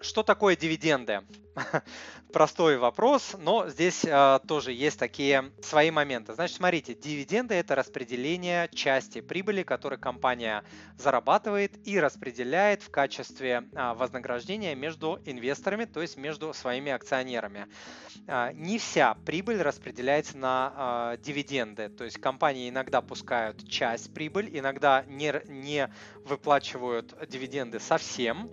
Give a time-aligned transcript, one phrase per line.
[0.00, 1.22] Что такое дивиденды?
[2.32, 6.34] Простой вопрос, но здесь э, тоже есть такие свои моменты.
[6.34, 10.62] Значит, смотрите, дивиденды это распределение части прибыли, которую компания
[10.96, 17.66] зарабатывает и распределяет в качестве э, вознаграждения между инвесторами, то есть между своими акционерами.
[18.28, 24.48] Э, не вся прибыль распределяется на э, дивиденды, то есть компании иногда пускают часть прибыль,
[24.56, 25.92] иногда не, не
[26.24, 28.48] выплачивают дивиденды совсем,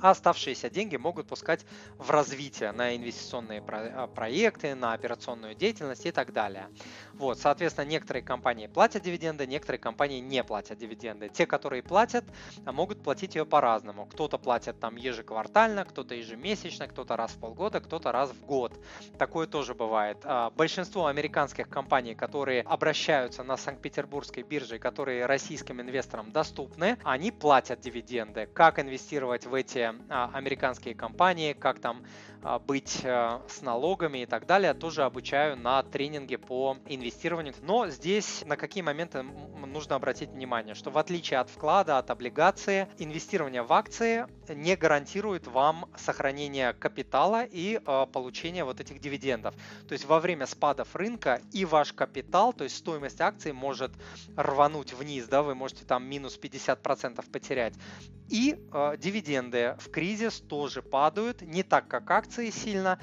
[0.00, 1.64] а оставшиеся деньги могут пускать
[1.98, 6.68] в развитие на инвестиционные а, проекты, на операционную деятельность и так далее.
[7.14, 11.28] Вот, соответственно, некоторые компании платят дивиденды, некоторые компании не платят дивиденды.
[11.28, 12.24] Те, которые платят,
[12.64, 14.06] могут платить ее по-разному.
[14.06, 18.72] Кто-то платит там ежеквартально, кто-то ежемесячно, кто-то раз в полгода, кто-то раз в год.
[19.18, 20.18] Такое тоже бывает.
[20.24, 27.80] А, большинство американских компаний, которые обращаются на Санкт-Петербургской бирже, которые российским инвесторам доступны, они платят
[27.80, 28.48] дивиденды.
[28.54, 32.02] Как инвестировать в эти а, американские компании, как там
[32.37, 37.54] а, быть э, с налогами и так далее, тоже обучаю на тренинге по инвестированию.
[37.62, 42.88] Но здесь на какие моменты нужно обратить внимание, что в отличие от вклада, от облигации,
[42.98, 49.54] инвестирование в акции не гарантирует вам сохранение капитала и э, получение вот этих дивидендов.
[49.88, 53.92] То есть во время спадов рынка и ваш капитал, то есть стоимость акций может
[54.36, 57.74] рвануть вниз, да, вы можете там минус 50% потерять.
[58.28, 62.98] И э, дивиденды в кризис тоже падают, не так как акции сильно,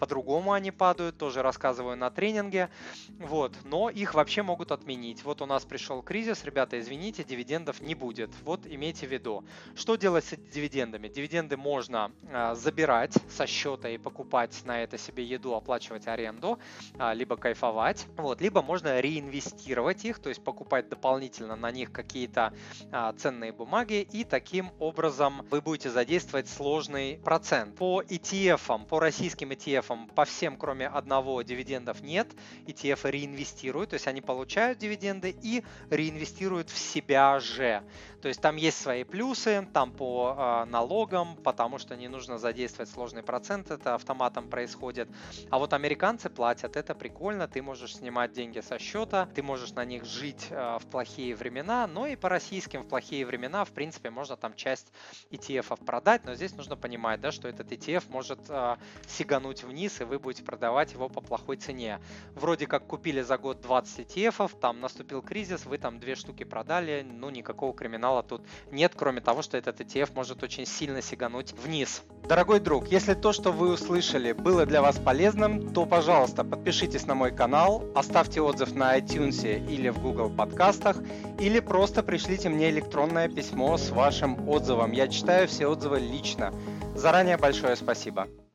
[0.00, 2.70] по-другому они падают, тоже рассказываю на тренинге,
[3.18, 5.22] вот, но их вообще могут отменить.
[5.24, 9.44] Вот у нас пришел кризис, ребята, извините, дивидендов не будет, вот имейте в виду.
[9.76, 11.08] Что делать с дивидендами?
[11.08, 16.58] Дивиденды можно э, забирать со счета и покупать на это себе еду, оплачивать аренду,
[16.98, 22.54] э, либо кайфовать, вот, либо можно реинвестировать их, то есть покупать дополнительно на них какие-то
[22.90, 27.76] э, ценные бумаги, и таким образом вы будете задействовать сложный процент.
[27.76, 32.28] По ETF, по российским ETF ETF по всем, кроме одного, дивидендов нет.
[32.66, 37.82] ETF реинвестируют, то есть они получают дивиденды и реинвестируют в себя же.
[38.22, 42.90] То есть там есть свои плюсы, там по э, налогам, потому что не нужно задействовать
[42.90, 45.08] сложный процент, это автоматом происходит.
[45.50, 49.84] А вот американцы платят, это прикольно, ты можешь снимать деньги со счета, ты можешь на
[49.84, 54.10] них жить э, в плохие времена, но и по российским в плохие времена, в принципе,
[54.10, 54.92] можно там часть
[55.30, 58.76] ETF продать, но здесь нужно понимать, да, что этот ETF может э,
[59.08, 62.00] сигануть вниз вниз, и вы будете продавать его по плохой цене.
[62.34, 67.06] Вроде как купили за год 20 ETF, там наступил кризис, вы там две штуки продали,
[67.10, 72.02] ну никакого криминала тут нет, кроме того, что этот ETF может очень сильно сигануть вниз.
[72.28, 77.14] Дорогой друг, если то, что вы услышали, было для вас полезным, то, пожалуйста, подпишитесь на
[77.14, 80.98] мой канал, оставьте отзыв на iTunes или в Google подкастах,
[81.40, 84.92] или просто пришлите мне электронное письмо с вашим отзывом.
[84.92, 86.52] Я читаю все отзывы лично.
[86.94, 88.28] Заранее большое спасибо.